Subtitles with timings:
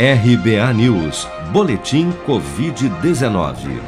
[0.00, 3.78] RBA News, Boletim Covid-19.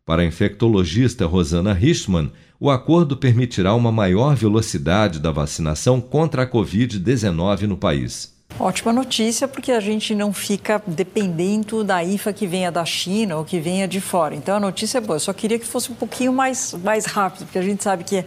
[0.06, 6.48] Para a infectologista Rosana Richman, o acordo permitirá uma maior velocidade da vacinação contra a
[6.50, 8.34] Covid-19 no país.
[8.58, 13.44] Ótima notícia, porque a gente não fica dependendo da IFA que venha da China ou
[13.44, 14.34] que venha de fora.
[14.34, 15.17] Então a notícia é boa.
[15.17, 18.23] Eu só queria que fosse um pouquinho mais, mais rápido, porque a gente sabe que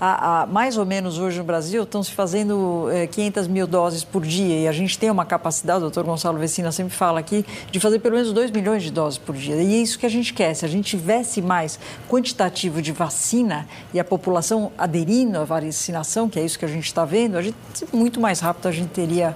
[0.00, 4.04] a, a, mais ou menos hoje no Brasil estão se fazendo é, 500 mil doses
[4.04, 7.44] por dia e a gente tem uma capacidade, o doutor Gonçalo Vecina sempre fala aqui,
[7.70, 9.56] de fazer pelo menos 2 milhões de doses por dia.
[9.56, 10.54] E é isso que a gente quer.
[10.54, 11.78] Se a gente tivesse mais
[12.08, 16.86] quantitativo de vacina e a população aderindo à vacinação, que é isso que a gente
[16.86, 17.56] está vendo, a gente,
[17.92, 19.34] muito mais rápido a gente teria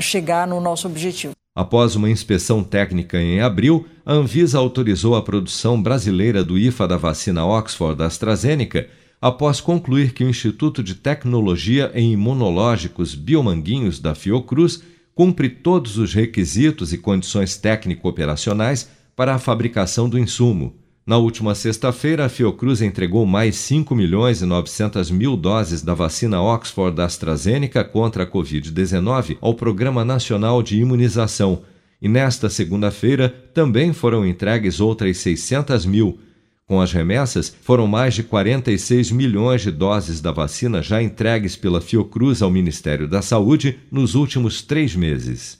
[0.00, 1.32] chegar no nosso objetivo.
[1.54, 6.96] Após uma inspeção técnica em abril, a Anvisa autorizou a produção brasileira do IFA da
[6.96, 8.88] vacina Oxford AstraZeneca,
[9.20, 14.82] após concluir que o Instituto de Tecnologia em Imunológicos Biomanguinhos da Fiocruz
[15.14, 20.74] cumpre todos os requisitos e condições técnico-operacionais para a fabricação do insumo.
[21.06, 26.40] Na última sexta-feira, a Fiocruz entregou mais 5 milhões e 900 mil doses da vacina
[26.42, 31.62] Oxford AstraZeneca contra a Covid-19 ao Programa Nacional de Imunização.
[32.00, 36.20] E nesta segunda-feira também foram entregues outras 600 mil.
[36.66, 41.80] Com as remessas, foram mais de 46 milhões de doses da vacina já entregues pela
[41.80, 45.59] Fiocruz ao Ministério da Saúde nos últimos três meses.